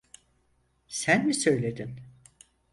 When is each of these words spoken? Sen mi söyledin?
Sen 0.87 1.25
mi 1.27 1.33
söyledin? 1.33 1.99